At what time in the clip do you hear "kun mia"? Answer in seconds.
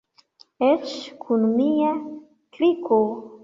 1.27-1.95